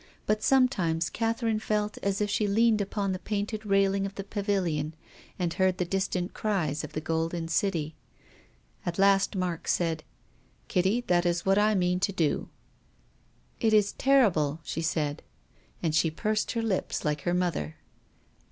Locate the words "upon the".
2.81-3.19